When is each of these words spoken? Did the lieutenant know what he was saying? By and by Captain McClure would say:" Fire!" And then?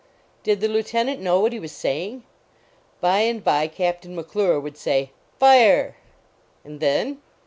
Did 0.41 0.61
the 0.61 0.67
lieutenant 0.67 1.19
know 1.19 1.39
what 1.39 1.53
he 1.53 1.59
was 1.59 1.71
saying? 1.71 2.23
By 3.01 3.19
and 3.19 3.43
by 3.43 3.67
Captain 3.67 4.15
McClure 4.15 4.59
would 4.59 4.75
say:" 4.75 5.11
Fire!" 5.39 5.95
And 6.63 6.79
then? 6.79 7.21